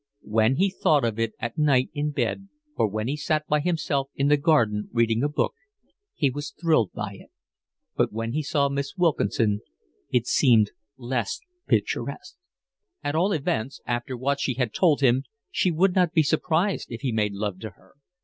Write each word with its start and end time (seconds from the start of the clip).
When 0.25 0.55
he 0.55 0.71
thought 0.71 1.05
of 1.05 1.19
it 1.19 1.33
at 1.37 1.59
night 1.59 1.91
in 1.93 2.09
bed, 2.09 2.47
or 2.75 2.87
when 2.87 3.07
he 3.07 3.15
sat 3.15 3.45
by 3.45 3.59
himself 3.59 4.09
in 4.15 4.29
the 4.29 4.35
garden 4.37 4.89
reading 4.91 5.21
a 5.21 5.29
book, 5.29 5.53
he 6.15 6.31
was 6.31 6.55
thrilled 6.59 6.91
by 6.91 7.17
it; 7.19 7.29
but 7.95 8.11
when 8.11 8.31
he 8.33 8.41
saw 8.41 8.67
Miss 8.67 8.97
Wilkinson 8.97 9.59
it 10.09 10.25
seemed 10.25 10.71
less 10.97 11.41
picturesque. 11.67 12.33
At 13.03 13.13
all 13.13 13.31
events, 13.31 13.79
after 13.85 14.17
what 14.17 14.39
she 14.39 14.55
had 14.55 14.73
told 14.73 15.01
him, 15.01 15.25
she 15.51 15.69
would 15.69 15.93
not 15.93 16.13
be 16.13 16.23
surprised 16.23 16.87
if 16.89 17.01
he 17.01 17.11
made 17.11 17.33
love 17.33 17.59
to 17.59 17.69
her. 17.69 17.93